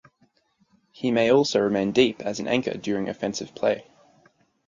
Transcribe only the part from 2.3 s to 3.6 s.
an anchor during offensive